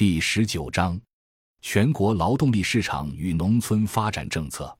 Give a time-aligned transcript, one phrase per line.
[0.00, 0.98] 第十九章：
[1.60, 4.74] 全国劳动力市场与农村发展政策。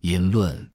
[0.00, 0.68] 引论：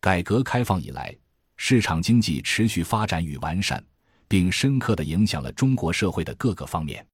[0.00, 1.16] 改革开放以来，
[1.56, 3.80] 市场经济持续发展与完善，
[4.26, 7.06] 并深刻地影响了中国社会的各个方面。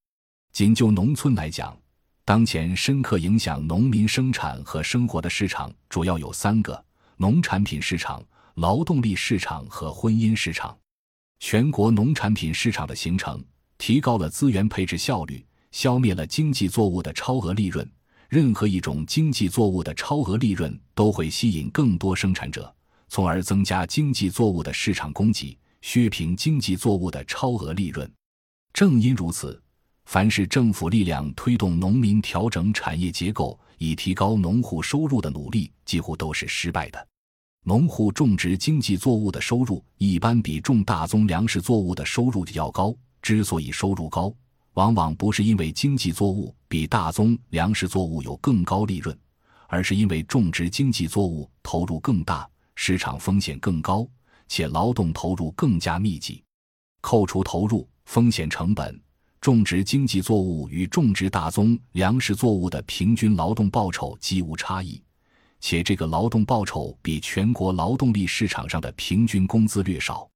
[0.51, 1.79] 仅就农村来讲，
[2.23, 6.83] 当前深刻影响农民生产和生活的市场主要有三个：
[7.17, 10.75] 农产品市场、劳动力市场和婚姻市场。
[11.39, 13.45] 全国农产品市场的形成，
[13.77, 15.45] 提高了资源配置效率，
[15.75, 17.85] 消灭了经济作物的超额利润。
[18.29, 22.73] 任何一种经济作物的超额利润都会吸引更多生产者，
[23.09, 28.09] 从而增加经济作物的市场供给，削平经济作物的超额利润。
[28.71, 29.61] 正因如此，
[30.05, 37.07] 凡是政府力量推动农民调整产业结构以提高农户收入的努力，几乎都是失败的。
[37.65, 42.95] 农户种植经济作物的收入一般比种大宗粮食作物的收入要高。
[43.21, 44.33] 之所以收入高，
[44.75, 49.17] 往往不是因为经济作物比大宗粮食作物有更高利润，
[49.67, 54.05] 而是因为种植经济作物投入更大，市场风险更高，
[54.49, 56.43] 且劳动投入更加密集。
[56.99, 59.01] 扣除投入、风险成本，
[59.39, 65.01] 种植经济作物与种植大宗粮食作物的平均劳动报酬几无差异。
[65.61, 70.29] 且这个劳动报酬比全国劳动力市场上的平均工资略少。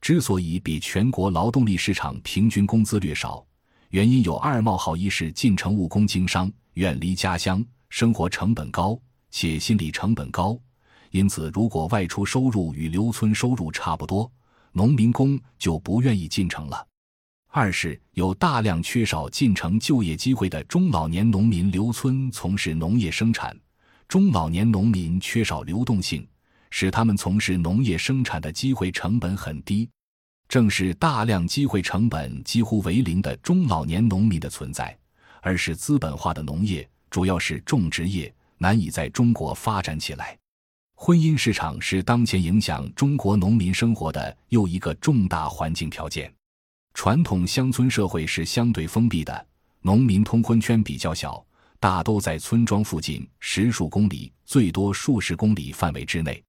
[0.00, 3.44] 之所以比全国劳动力市场平均工资略少，
[3.90, 9.00] 原因有二：冒号一是进城务工经商，远离家乡，生活成本高，
[9.30, 10.58] 且心理成本高，
[11.10, 14.30] 因此如果外出收入与留村收入差不多，
[14.72, 16.86] 农民工就不愿意进城了；
[17.50, 23.58] 二是有大量缺少进城就业机会的中老年农民留村从事农业生产。
[24.06, 26.26] 中老年农民缺少流动性，
[26.70, 29.88] 使他们从事农业生产的机会成本很低。
[30.48, 34.96] 正是大量机会成本几乎为零的中老年农民的存在，
[35.42, 40.36] 而是资本化的农业，主要是种植业，难以在中国发展起来。
[40.94, 46.32] 婚姻市场是当前影响中国农民生活的又一个重大环境条件。
[46.94, 49.46] 传统乡村社会是相对封闭的，
[49.82, 51.44] 农民通婚圈比较小。
[51.78, 56.42] 大都在村庄附近十数公里，最多数十公里范围之内。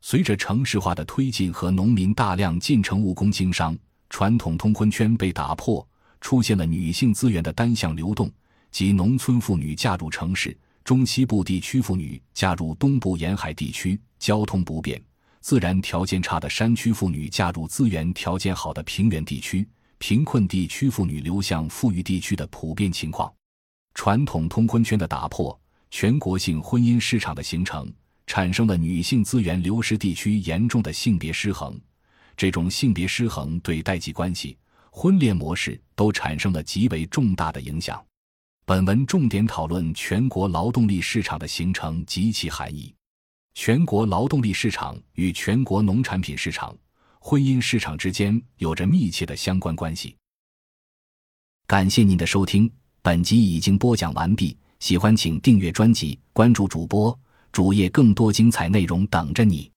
[0.00, 3.76] 随着城市化的推进和农民大量进城务工经商，
[4.08, 5.86] 传统通婚圈被打破，
[6.20, 8.30] 出现了女性资源的单向流动，
[8.70, 15.02] 即农村妇女嫁入城市，中西部地区妇女嫁入东部沿海地区，交通不便、
[15.40, 23.30] 自然条件差的山区妇女嫁入资源条件好的平原地区，贫困地区妇女流向富裕地区的普遍情况。
[23.94, 25.60] 传统通婚圈的打破，
[25.90, 27.92] 全国性婚姻市场的形成，
[28.28, 31.80] 产生了女性资源流失地区严重的性别失衡。
[32.36, 34.56] 这种性别失衡对代际关系、
[34.92, 38.00] 婚恋模式都产生了极为重大的影响。
[38.64, 42.94] 本文重点讨论全国劳动力市场的形成及其含义。
[43.54, 46.76] 全国劳动力市场与全国农产品市场、
[47.18, 50.14] 婚姻市场之间有着密切的相关关系。
[51.66, 52.70] 感谢您的收听。
[53.00, 57.18] 本集已经播讲完毕，喜欢请订阅专辑，关注主播
[57.52, 59.70] 主页，更多精彩内容等着你。